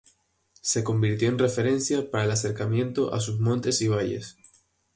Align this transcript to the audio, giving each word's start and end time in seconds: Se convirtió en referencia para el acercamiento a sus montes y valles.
Se 0.61 0.83
convirtió 0.83 1.29
en 1.29 1.37
referencia 1.37 2.09
para 2.09 2.23
el 2.23 2.31
acercamiento 2.31 3.13
a 3.13 3.19
sus 3.19 3.39
montes 3.39 3.81
y 3.83 3.87
valles. 3.87 4.35